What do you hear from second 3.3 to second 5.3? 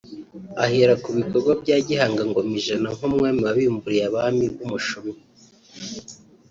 wabimburiye abami b’umushumi